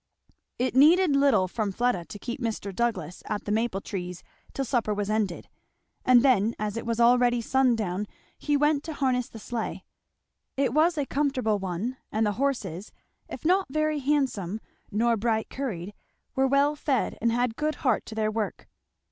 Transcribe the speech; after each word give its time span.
It 0.57 0.73
needed 0.75 1.15
little 1.15 1.47
from 1.47 1.71
Fleda 1.71 2.05
to 2.05 2.17
keep 2.17 2.41
Mr. 2.41 2.73
Douglass 2.75 3.21
at 3.27 3.45
the 3.45 3.51
maple 3.51 3.81
trees 3.81 4.23
till 4.51 4.65
supper 4.65 4.95
was 4.95 5.11
ended; 5.11 5.47
and 6.03 6.23
then 6.23 6.55
as 6.57 6.75
it 6.75 6.87
was 6.87 6.99
already 6.99 7.39
sundown 7.39 8.07
he 8.35 8.57
went 8.57 8.83
to 8.85 8.93
harness 8.93 9.29
the 9.29 9.37
sleigh. 9.37 9.83
It 10.57 10.73
was 10.73 10.97
a 10.97 11.05
comfortable 11.05 11.59
one, 11.59 11.97
and 12.11 12.25
the 12.25 12.31
horses 12.41 12.91
if 13.29 13.45
not 13.45 13.67
very 13.69 13.99
handsome 13.99 14.59
nor 14.89 15.17
bright 15.17 15.51
curried 15.51 15.93
were 16.33 16.47
well 16.47 16.75
fed 16.75 17.15
and 17.21 17.31
had 17.31 17.55
good 17.55 17.75
heart 17.85 18.03
to 18.07 18.15
their 18.15 18.31
work. 18.31 18.67